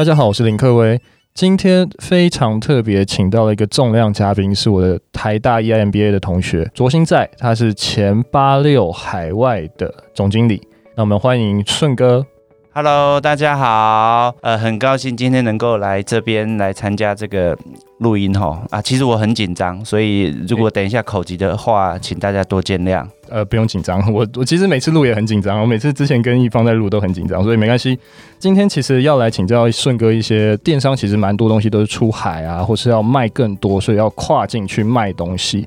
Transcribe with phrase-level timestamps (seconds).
[0.00, 0.98] 大家好，我是林克威。
[1.34, 10.66] 今天非常特别，请到了一个重量嘉宾，是我的台大 EIMBA 的同学卓新在，他是前八六海外的总经理。
[10.96, 12.24] 那我们欢迎顺哥。
[12.72, 17.54] Hello，大家好，呃，很高兴今天能够来这边来参加这个
[17.98, 23.06] 录音哈啊，其实我很紧张，所以如果等一下口急的话，请大家多见谅。
[23.30, 27.98] 呃，不用紧张，我我其实每次录也很紧张，我每次之前跟一方在录都很紧张，所以没关系。
[28.38, 35.66] 今天其实要来请教顺哥一些电商，其实蛮多东西都是出海啊，或是要卖更多，所以要跨境去卖东西。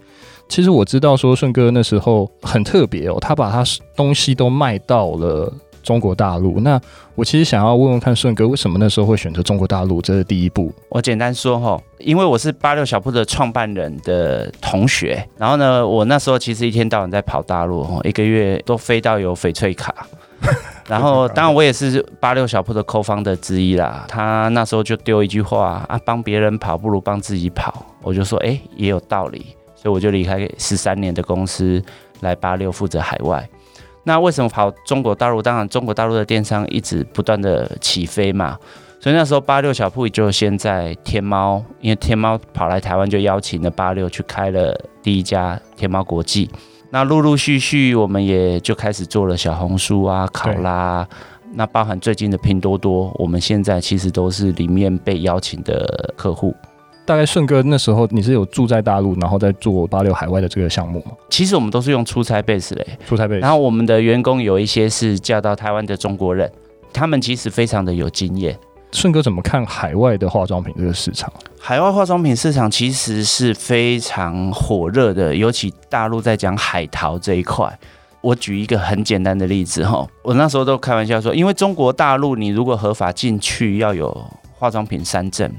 [0.49, 3.63] 其实我知道说顺哥那时候很特别哦，他把他
[3.95, 5.51] 东西都卖到了。
[5.83, 6.79] 中国大陆，那
[7.13, 10.01] 我其实想要问问看顺哥，为什么那时候会选择中国大陆？
[10.01, 10.73] 这是第一步。
[10.89, 19.93] 我简单说哈，因为我是八六小铺的创办人的同学，然后呢，我那时候其实一天到晚在跑大陆，一个月都飞到有翡翠卡。
[20.89, 24.03] 然后，当然我也是八六小铺的 co-founder 之一啦。
[24.09, 27.85] 他那时候就丢一句话啊，帮别人跑不如帮自己跑。
[28.01, 31.81] 我就说，哎，也有道理，所以我就离开十三年的公司，
[32.19, 33.47] 来八六负责海外。
[34.05, 35.41] 那为什么跑中国大陆？
[35.41, 38.57] 当然，中国大陆的电商一直不断的起飞嘛，
[38.99, 46.49] 所以那时候八六小铺就先在天猫，因为天猫跑来台湾，就邀请了八六去开了第一家天猫国际。
[46.89, 51.07] 那陆陆续续，我们也就开始做了小红书啊、考拉，
[51.53, 56.53] 那包含最近的拼多多，我们现在其实都是里面被邀请的客户。
[57.05, 61.11] 大概顺哥那时候你是有住在大陆，然后在做八六海外的这个项目吗？
[61.29, 63.39] 其实我们都是用出差 base 嘞，出差 base。
[63.39, 66.49] 然后我们的员工有一些是嫁到台湾的中国人，
[66.93, 68.57] 他们其实非常的有经验。
[68.93, 71.31] 顺哥怎么看海外的化妆品这个市场？
[71.59, 77.77] 海外化妆品市场其实是非常火热的，尤其大陆在讲海淘这一块。
[78.21, 85.51] 我举一个很简单的例子哈，我那时候都开玩笑说，因为中国大陆你如果合法进去要有化妆品三证。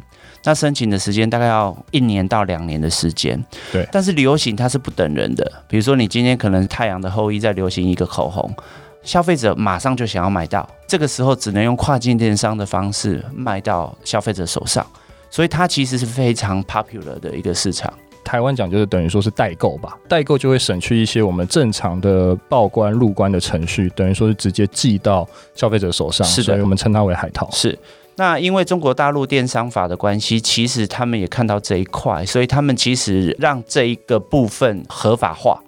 [0.44, 3.88] 那申请的时间大概要一年到两年的时间，对。
[3.90, 8.54] 但是流行它是不等人的，比如说你今天可能太阳的后裔在流行一个口红，
[9.02, 14.86] 消费者马上就想要买到，这个时候只能用跨境电商的方式卖到消费者手上，
[15.30, 17.92] 所以它其实是非常 popular 的一个市场。
[18.22, 27.48] 台湾讲就是等于说是代购吧，代购就会省去一些我们正常的报关入关的程序，等于说是直接寄到消费者手上，是的，所以我们称它为海淘。
[27.50, 27.78] 是。
[28.16, 35.60] 那因为中国大陆电商法的关系，其实他们也看到这一块，所以他们其实让这一个部分合法化。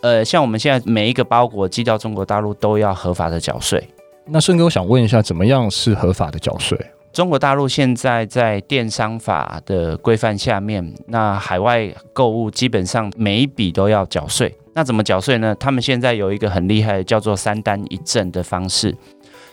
[0.00, 3.82] 呃，像我们现在每一个包裹寄到中国大陆都要合法的缴税。
[4.26, 6.78] 那顺哥，我想问一下，怎么样是合法的缴税？
[7.12, 14.54] 中国大陆现在在电商法的规范下面，那海外购物基本上每一笔都要缴税。
[14.74, 15.52] 那怎么缴税呢？
[15.58, 18.94] 他们现在有一个很厉害的叫做三单一证的方式。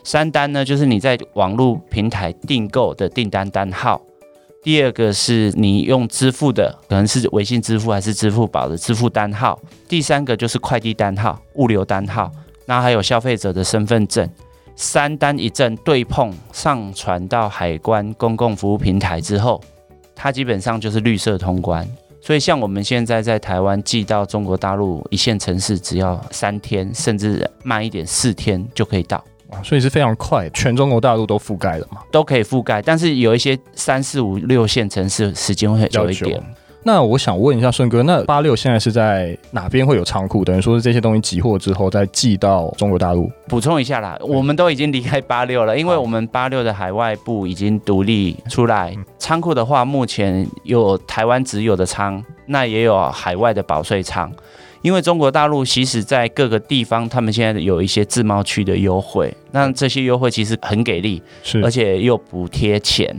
[0.06, 4.00] 三单呢，就是你在网络平台订购的订单单号；
[4.62, 12.32] 第二个是你用支付的，可能是微信支付还是支付宝的支付单号；第三个就是快递单号、物流单号。
[12.68, 14.30] 那还有消费者的身份证，
[14.76, 19.60] 三单一证对碰上传到海关公共服务平台之后，
[20.14, 21.84] 它基本上就是绿色通关。
[22.22, 29.24] 所以像我们现在在台湾寄到中国大陆一线城市，只要三天，甚至慢一点四天就可以到。
[29.64, 32.02] 所以是非常快，全中国大陆都覆盖了嘛？
[32.12, 36.42] 都可以覆盖，但是有一些三四五六线城市时间会久一点。
[36.88, 40.46] 那我想问一下顺哥，那八六现在是在哪边会有仓库？
[40.46, 43.28] 等于说是这些东西集货之后再寄到中国大陆？
[43.48, 48.96] 补充一下啦，我们都已经离开八六了，因为我们八六的海外部已经独立出来。
[49.18, 54.32] 仓库的话，目前有台湾只有的仓，那也有海外的保税仓。
[54.85, 63.12] 因为中国大陆其实在各个地方，他们现在有一些自贸区的优惠，那这些优惠其实很给力，是而且又补贴钱，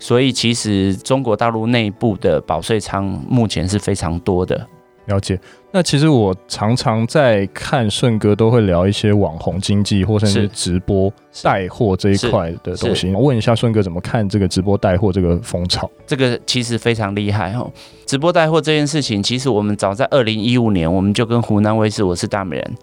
[0.00, 4.66] 所以其实中国大陆内部的保税仓目前是非常多的。
[5.06, 5.38] 了解。
[5.74, 11.10] 那其实我常常在看顺哥都会聊一些网红经济或者是直播
[11.42, 13.10] 带货这一块的东西。
[13.12, 15.90] 我问一下顺哥怎么看这个直播带货这个风潮？
[16.06, 17.70] 这个其实非常厉害哦。
[18.04, 22.74] 直播带货这件事情，其实我们早在二零一五年，我们就跟湖南卫视《我是大美人》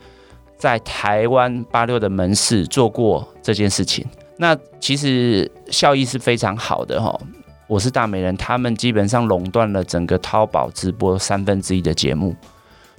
[0.58, 4.04] 在台湾八六的门市做过这件事情。
[4.38, 7.20] 那其实效益是非常好的哈。
[7.70, 12.36] 我是大美人，他们基本上垄断了整个淘宝直播三分之一的节目。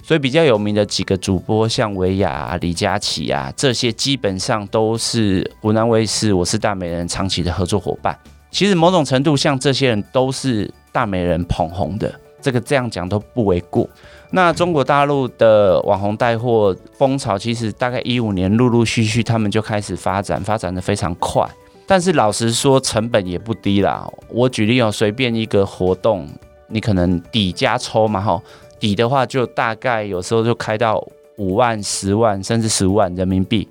[0.01, 8.17] 所以比较有名的几个主播，像维亚、李佳琦啊，这些基本上都是湖南卫视《我是大美人》长期的合作伙伴。
[8.49, 12.09] 其实某种程度，像这些人都是大美人捧红的，
[12.41, 13.85] 这个这样讲都不为过。
[14.29, 21.45] 那中国大陆的网红带货风潮，其实大概一五年陆陆续续他们就开始发展，发展的非常快。
[21.91, 24.09] 但是老实说，成本也不低啦。
[24.29, 26.25] 我举例哦，随便一个活动，
[26.67, 28.41] 你可能底加抽嘛，哈，
[28.79, 31.05] 底的话就大概有时候就开到
[31.35, 33.67] 五万、十万，甚至十五万人民币。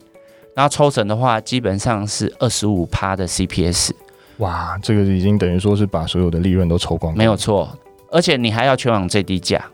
[0.55, 3.93] 然后抽成的话，基本上是二十五趴的 CPS。
[4.37, 7.17] 哇，这个已经等于说是把所有的利润都抽光光。
[7.17, 7.67] 没有错，
[8.11, 9.65] 而且你还要全网最低价。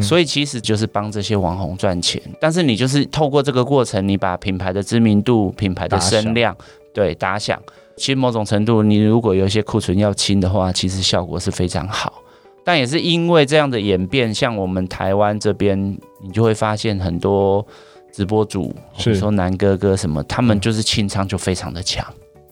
[0.00, 6.56] 所以其实就是帮这些网红赚钱，但是你就是透过这个过程，你把品牌的知名度、品牌的声量，
[6.94, 7.62] 对打响。
[8.00, 12.22] 其实某种程度，你如果有一些库存要清的话，其实效果是非常好。
[12.64, 15.78] 但也是因为这样的演变，像我们台湾这边，
[16.22, 17.64] 你就会发现很多
[18.10, 22.02] 直播主，比如说南哥哥什么，他们就是清仓就非常的强。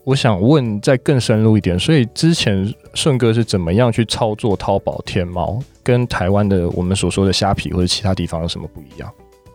[0.04, 9.10] 我想问再更深入一点，所以之前顺哥是怎么样去操作淘宝、天猫，跟台湾的我们所说的虾皮或者其他地方有什么不一样？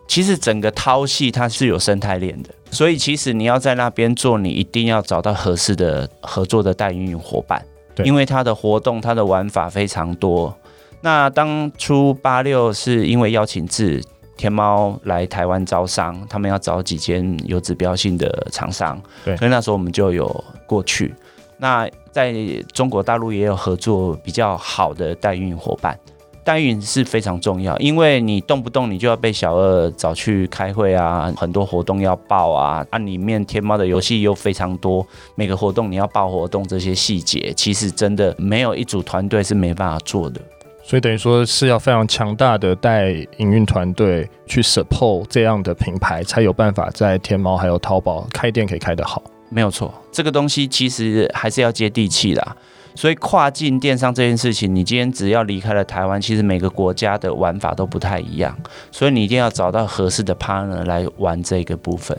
[0.07, 7.63] 其实整个淘系它是有生态链的，所以其实你要在那边做，你一定要找到合适的合作的代运营伙伴，
[7.95, 10.55] 对，因为它的活动、它的玩法非常多。
[11.01, 14.03] 那当初八六是因为邀请制。
[14.35, 21.13] 天猫来台湾招商，他们要找几间有指标性的厂商，对，所以那时候我们就有过去。
[21.57, 22.33] 那在
[22.73, 25.97] 中国大陆也有合作比较好的代运伙伴，
[26.43, 35.05] 代运是非常重要，因为你动不动你就要被小二找去开会啊，很多活动要报啊，啊，里面天猫的游戏又非常多，
[35.35, 40.41] 每个活动你要报活动这些细节，其实真的没有一组团队是没办法做的。
[40.85, 49.23] 所以等于说是要非常强大的带营运团队去 support 这样的品牌，才有办法在天猫还有淘宝开店可以开得好。
[49.49, 52.57] 没有错，这个东西其实还是要接地气的。
[52.95, 58.55] 所以跨境电商这件事情，你今天只要离开了台湾，其实每个国家的玩法都不太一样。
[58.91, 62.17] 所以你一定要找到合适的 partner 来玩这个部分。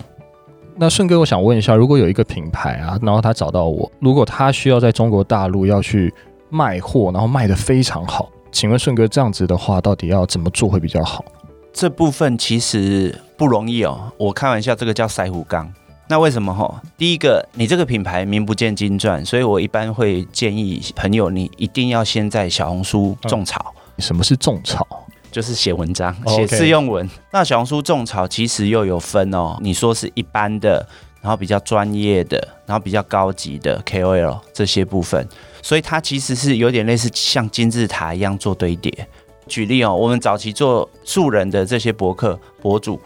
[0.77, 6.13] 那顺哥，我想问一下，如果有一个品牌啊，然后他找到我，如果他需要在中国大陆要去
[6.51, 8.29] 卖货，然后卖得非常好。
[8.51, 11.25] 请问顺哥，这样子的话，到底要怎么做会比较好？
[11.73, 14.13] 这部分其实不容易哦。
[14.17, 15.73] 我开玩笑，这个叫塞虎岗。
[16.09, 16.53] 那为什么？
[16.53, 23.75] 哈，第一个，你这个品牌名不见经传，所以我一般会建议朋友，你一定要先在小红书种草。
[23.97, 24.87] 嗯、什么是种草？
[25.31, 27.09] 就是写文章，写试用文。
[27.33, 29.57] 那小红书种草其实又有分哦。
[29.61, 30.87] 你说是一般的，
[31.21, 32.37] 然后比较专业的，
[32.67, 35.27] 然后比较高级的 KOL 这些部分。
[35.61, 39.09] 所以它其实是有点类似像金字塔一样做堆叠。
[39.49, 43.01] 举例哦，我们早期做素人的这些博客博主，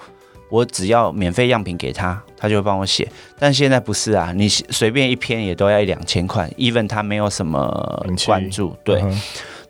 [0.50, 3.06] 我只要免费样品给他，他就会帮我写。
[3.38, 9.00] 但现在不是啊，你随便一篇也都要一两千块，even 他没有什么关注，对。
[9.02, 9.20] 嗯、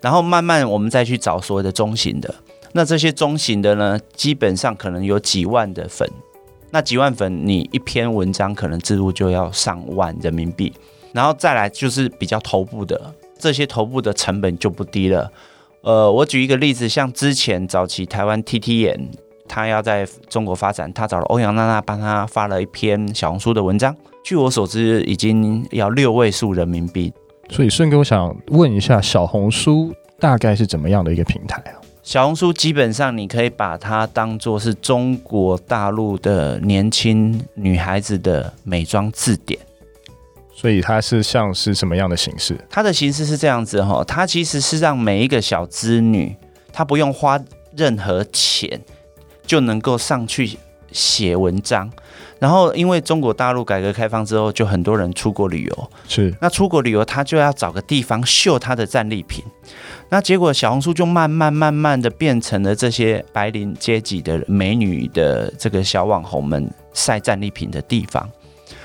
[0.01, 2.35] 然后慢慢我们再去找所谓的中型的，
[2.73, 6.09] 那这些中型的呢，基本上可能有几万的粉，
[6.71, 10.73] 那几万粉，你一篇文章可能置入就要上万人民币。
[11.13, 15.33] 然后再来就是比较头部的，这些头部的成本就不低了。
[15.81, 19.11] 呃，我举一个例子，像之前早期台湾 TT 眼，
[19.49, 27.13] 他要在中国发展，他找了欧阳娜娜帮他发了一篇小红书的文章，据我所知，已经要六位数人民币。
[27.51, 31.81] 所以顺哥，我想问一下，小红书大概是怎么样的一个平台啊？
[32.03, 39.59] 小红书基本上你可以把它当做是中国大陆的年轻女孩子的美妆字典。
[40.55, 42.59] 所以它是像是什么样的形式？
[42.69, 46.35] 它的形式是这样子哈，它其实是让每一个小资女，
[46.73, 47.39] 她不用花
[47.77, 48.81] 任何钱
[49.49, 50.57] 就能够上去
[50.93, 51.91] 写文章。
[52.39, 59.45] 然后因为中国大陆改革开放之后，就很多人出国旅游，是那出国旅游，他就要找个地方秀他的战利品。
[60.11, 68.31] 那结果小红书就慢慢慢慢的变成了这些白领阶级的美女的这个小网红们晒战利品的地方。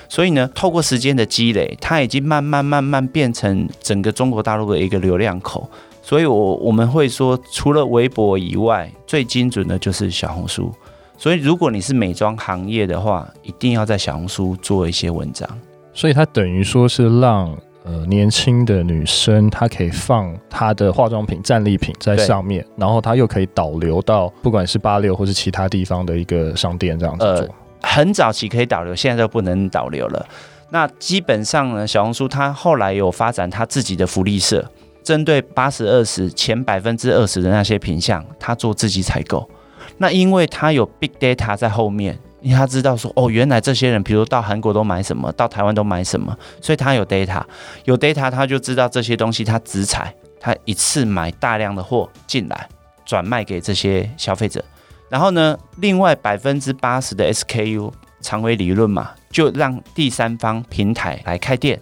[0.10, 5.70] 所以呢，透过时间的积累，它已经慢慢慢慢变成整个中国大陆的一个流量口。
[6.04, 10.72] 所以我，我我们会说，除了微博以外，最精准的就是小红书。
[11.18, 15.50] 所以，如果你是美妆行业的话，一定要在小红书做一些文章。
[15.94, 27.46] 所以，它等于说是让呃年轻的女生，她可以放她的化妆品、战利品在上面，然后她又可以导流到不管是八六或是其他地方的一个商店这样子做。
[27.46, 27.50] 呃
[27.86, 30.26] 很早期可以导流，现在都不能导流了。
[30.70, 34.66] 那基本上呢，小红书它后来有发展它自己的福利社，
[35.04, 39.48] 针对八十二十前百分之二十的那些品项，他做自己采购。
[39.98, 47.44] 那因为他有 big data 在后面，因为它知道说哦，原来这些人，比如到韩国都买什么，到台湾都买什么，所以他有 data，
[47.86, 52.68] 有 data，他就知道这些东西他直采，他一次买大量的货进来，
[53.06, 54.64] 转卖给这些消费者。
[55.10, 61.80] 然后呢，另外百分之八十的 SKU 长尾理论嘛，就让第三方平台来开店。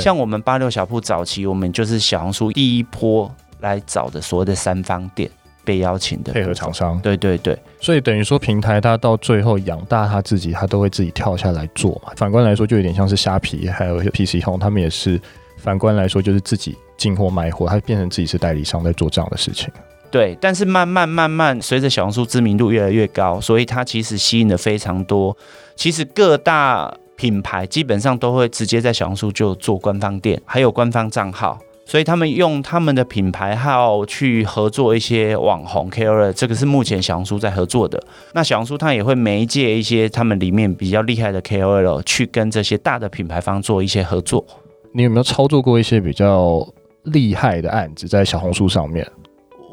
[0.00, 5.30] 像我们八六小铺早期，我们就是小红书第一波来找的所谓的三方店
[5.64, 7.00] 被邀请的配合厂商。
[7.00, 12.12] 对对对，所以等于说平台它到最后养大它自己，它都会自己跳下来做嘛。
[12.16, 15.20] 反观来说，就有点像是虾皮，还有一些 PC Home，他们也是
[15.58, 19.72] 反观来说就是自己进货卖货，它变成自己是代理商在做这样的事情。
[20.10, 25.36] 对，但是慢慢慢慢，随着小红书知名度越来越高，所以它其实吸引了非常多。
[25.74, 38.02] 其实各大品牌基本上都会直接在小红书就做官方店，还有官方账号，所以他们用他们的品牌号去合作一些网红 KOL，这个是目前小红书在合作的。
[38.32, 44.44] 那小红书它也会媒介一些他们里面比较厉害的 KOL 去跟这些大的品牌方做一些合作。
[44.92, 46.66] 你有没有操作过一些比较
[47.04, 49.06] 厉害的案子在小红书上面？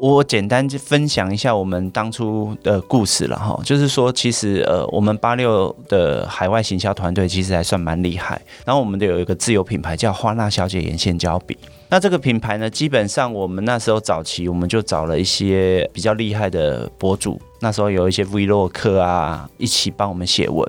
[0.02, 8.42] 我简单分享一下我们当初的故事了哈，就是说，其实呃，我们八六的海外行销团队其实还算蛮厉害。
[8.64, 11.56] 然后我们的有一个自有品牌叫花娜小姐眼线胶笔。
[11.88, 20.68] 那这个品牌呢，基本上我们那时候早期我们就找了一些比较厉害的博主，那时候有一些 Vlog 啊，一起帮我们写文。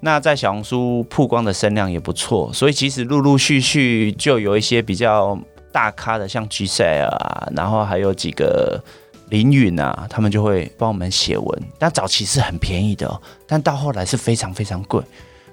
[0.00, 5.38] 那在小红书曝光的声量也不错，所以其实陆陆续续就有一些比较。
[5.72, 8.80] 大咖的像 GCL 啊，然后还有几个
[9.30, 11.62] 林允啊，他们就会帮我们写文。
[11.78, 15.02] 但早期是很便宜的，但到后来是非常非常贵。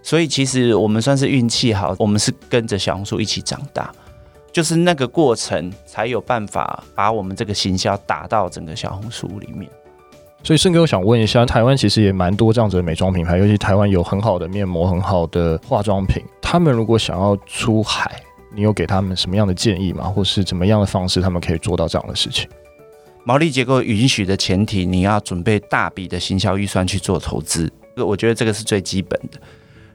[0.03, 3.91] 所以其实我们算是运气好，我们是跟着小红书一起长大，
[4.51, 9.69] 就是那个过程才有办法把我们这个行销打到整个小红书里面。
[10.41, 18.21] 所以胜哥，我想问一下，台湾其实也蛮多这样子的美妆品牌，尤其台湾有很好的面膜、很好的化妆品，他们如果想要出海。
[18.53, 20.05] 你有给他们什么样的建议吗？
[20.05, 22.49] 或是怎么样的方式，他们可以做到这样的事情？
[23.23, 27.71] 毛利结构允许的前提，你要准备大笔的行销预算去做投资。
[27.95, 29.39] 我觉得这个是最基本的。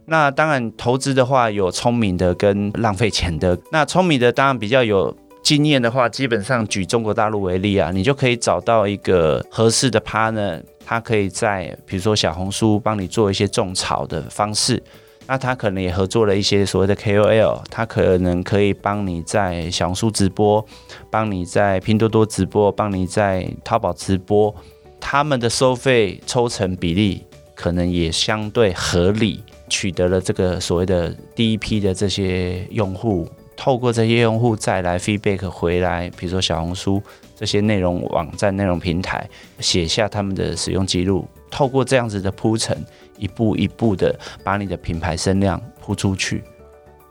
[0.06, 3.58] 那当然，投资的话有聪明的跟浪费钱的。
[3.72, 14.80] 那聪明的当然比较有经验的话，基本上举中国大陆为例啊，你就可以找到一个合适的 partner，他可以在比如说小红书帮你做一些种草的方式。
[15.26, 20.64] 那他可能也合作了一些所谓的 KOL，他可能可以帮你在小红书直播，
[21.10, 24.54] 帮你在拼多多直播，帮你在淘宝直播，
[25.00, 33.26] 他们的收费抽成比例可能也相对合理，取得了这个所谓的第一批的这些用户，
[33.56, 37.02] 透过这些用户再来 feedback 回来，比如说小红书
[37.34, 39.26] 这些内容网站、内容平台
[39.58, 42.76] 写下他们的使用记录，透过这样子的铺陈。
[43.18, 46.42] 一步一步的把你的品牌声量铺出去，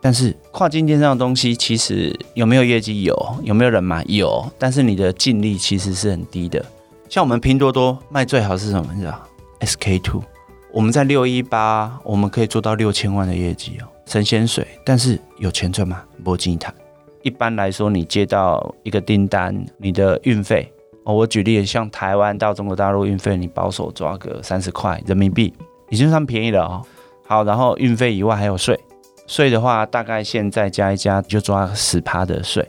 [0.01, 3.03] 但是跨境电商的东西其实有没有业绩？
[3.03, 4.03] 有，有没有人买？
[4.07, 6.63] 有，但是你的净利其实是很低的。
[7.10, 8.91] 像我们拼多多卖最好是什么？
[8.93, 9.22] 你知道
[9.60, 10.24] ？SK two，
[10.72, 14.67] 我们在六一八，我们可以做到六千万的业绩哦，神仙水。
[14.83, 16.03] 但是有钱赚吗？
[16.17, 16.74] 没钱赚。
[17.22, 20.69] 一般来说，你接到一个订单，你的运费
[21.05, 25.53] 哦，我举例，像台湾到中国大陆运费，你保守抓个三十块人民币。
[25.93, 26.83] 已经算便宜了哦。
[27.27, 28.79] 好，然后运费以外还有税，
[29.27, 32.67] 税的话大概现在加一加就抓十趴的税。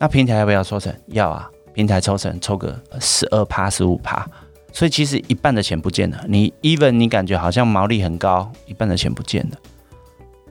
[0.00, 0.90] 那平台要不要抽成？
[1.08, 4.26] 要啊，平台抽成抽个十二趴、十五趴，
[4.72, 6.24] 所以其实一半的钱不见了。
[6.26, 9.58] 你 even 你感觉好像毛利很高，一半的钱不见了。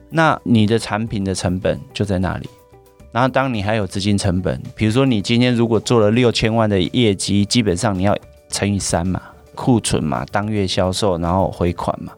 [0.08, 2.48] 那你的产品的成本就在那里。
[3.10, 8.16] 然后当你还有资金成本，比如说你今天如果做了六千万的业绩，基本上你要
[8.48, 9.20] 乘以三嘛。
[9.54, 12.12] 库存嘛，当月销售，然后回款嘛，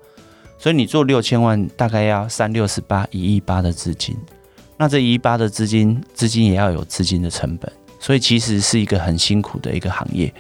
[0.59, 4.17] 所以你做六千万，大概要三六十八一亿八的资金。
[4.77, 10.33] 那这一亿八的资金，资金也要有资金的成本，所以其实是一个很辛苦的一个行业。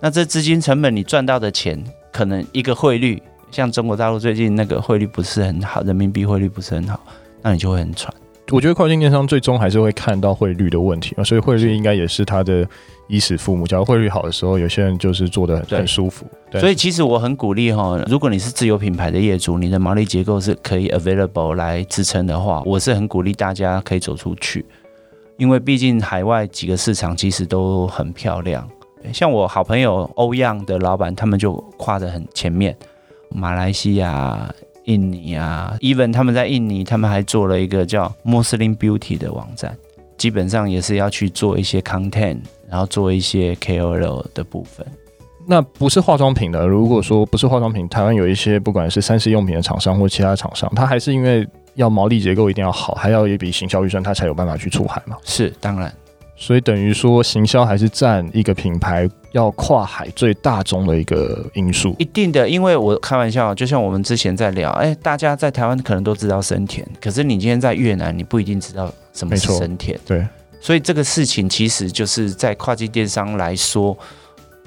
[0.00, 1.82] 那这资金成本，你赚到的钱，
[2.12, 7.00] 可能一个汇率，像中国大陆最近那个汇率不是很好，人民币汇率不是很好，
[7.42, 8.12] 那你就会很喘。
[8.50, 12.66] 我觉得跨境电商最终还是会看到汇率的问题嘛，所以汇率应该也是它的
[13.08, 13.66] 衣食父母。
[13.66, 16.26] 假如汇率好的时候，有些人就是做的很很舒服。
[16.58, 24.64] 所以其实我很鼓励哈，如果你是自有品牌的业主，你的毛利结构是可以 available 来支撑的话，我是很鼓励大家可以走出去，
[25.36, 28.68] 因为毕竟海外几个市场其实都很漂亮。
[29.12, 32.76] 像我好朋友欧样的老板，他们就跨得很前面，
[33.30, 34.52] 马来西亚。
[34.90, 39.76] 印尼啊，even 他们在印尼，他们还做了一个叫 Muslim Beauty 的网站，
[40.18, 44.84] 基本上也是要去做一些 content，然后做一些 KOL 的部分。
[45.46, 55.16] 那不是化妆品的，如果说不是化妆品，台湾有一些不管是三 C 用品的厂商或其他厂商，他还是因为要毛利结构一定要好，还要一笔行销预算，他才有办法去出海嘛？
[55.22, 55.92] 是，当然。
[56.42, 61.94] 所以等于说，行销还是占一个品牌要跨海最大宗的一个因素。
[61.98, 70.00] 一定的，因为我开玩笑，就像我们之前在聊，哎，大家在台湾可能都知道生田，可是你今天在越南，你不一定知道什么是生田。
[70.06, 70.26] 对，
[70.62, 73.94] 所以这个事情其实就是在跨境电商来说，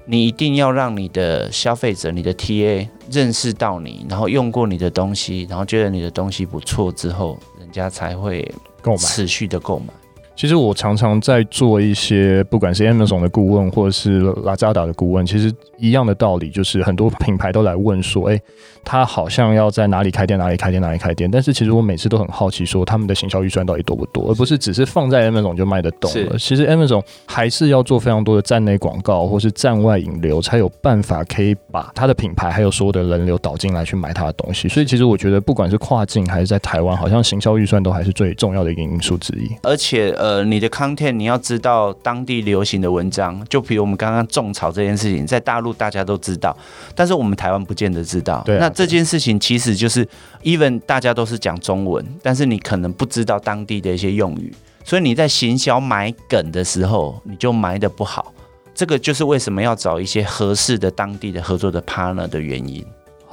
[0.06, 8.48] 你一定要让你的消费者、你的 TA 认识到你，然后用过你的东西，然后觉得你的东西不错之后，人家才会
[8.80, 9.88] 购买，持续的购买。
[10.36, 18.42] 其实我常常在做一些，不管是 Amazon 的顾问，或者是 Lazada 的顾问，其实一样的道理，就是很多品牌都来问说，哎，
[18.84, 21.30] 他好像要在哪里开店，哪里开店，哪里开店。
[21.30, 26.38] 但是其实我每次都很好奇，说他们的行销预算到底多不多，而不是只是放在 Amazon 就卖得动了。
[26.40, 34.68] 其实 Amazon 还是要做非常多的站内广告，或是站外引流，才有办法可以把他的品牌还有所有的人流导进来去买他的东西。
[34.68, 39.48] 所以其实我觉得，不管是跨境还是在台湾，好像行销预算都还是最重要的一个因素之一。
[39.62, 40.12] 而且。
[40.24, 46.56] 呃，你的 content 你要知道当地流行的文章，就比如我们刚刚种草这件事情，在大陆大家都知道，
[46.96, 48.42] 但是我们台湾不见得知道。
[48.46, 50.08] 对啊，那这件事情其实就是
[50.44, 58.34] even 大家都是讲中文，但是你可能不知道当地的一些用语，所以你在行销埋梗的时候，你就埋的不好。
[58.74, 62.82] 这个就是为什么要找一些合适的当地的合作的 partner 的原因。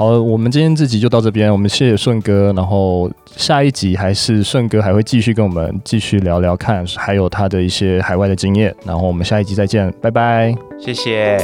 [0.00, 11.36] 好，我们今天这集就到这边，我们谢谢顺哥，然后下一集还是顺哥还会继续跟我们继续聊聊看，还有他的一些海外的经验，然后我们下一集再见，拜拜，谢谢。